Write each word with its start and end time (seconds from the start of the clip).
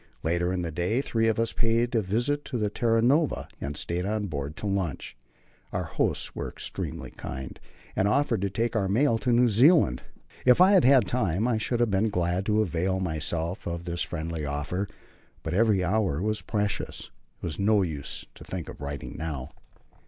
Later 0.23 0.51
in 0.51 0.63
the 0.63 0.71
day 0.71 0.99
three 0.99 1.27
of 1.27 1.39
us 1.39 1.53
paid 1.53 1.93
a 1.93 2.01
visit 2.01 2.43
to 2.45 2.57
the 2.57 2.71
Terra 2.71 3.03
Nova, 3.03 3.47
and 3.61 3.77
stayed 3.77 4.03
on 4.03 4.25
board 4.25 4.55
to 4.55 4.65
lunch. 4.65 5.15
Our 5.71 5.83
hosts 5.83 6.33
were 6.35 6.49
extremely 6.49 7.11
kind, 7.11 7.59
and 7.95 8.07
offered 8.07 8.41
to 8.41 8.49
take 8.49 8.75
our 8.75 8.89
mail 8.89 9.19
to 9.19 9.31
New 9.31 9.47
Zealand. 9.47 10.01
If 10.43 10.59
I 10.59 10.71
had 10.71 10.85
had 10.85 11.05
time, 11.05 11.47
I 11.47 11.59
should 11.59 11.79
have 11.79 11.91
been 11.91 12.09
glad 12.09 12.47
to 12.47 12.63
avail 12.63 12.99
myself 12.99 13.67
of 13.67 13.83
this 13.83 14.01
friendly 14.01 14.43
offer, 14.43 14.87
but 15.43 15.53
every 15.53 15.83
hour 15.83 16.19
was 16.19 16.41
precious. 16.41 17.11
It 17.39 17.43
was 17.45 17.59
no 17.59 17.83
use 17.83 18.25
to 18.33 18.43
think 18.43 18.69
of 18.69 18.81
writing 18.81 19.13
now. 19.19 19.51